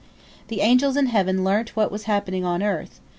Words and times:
The 0.47 0.61
angels 0.61 0.97
in 0.97 1.05
heaven 1.05 1.43
learnt 1.43 1.75
what 1.75 1.91
was 1.91 2.05
happening 2.05 2.43
on 2.43 2.63
earth. 2.63 2.99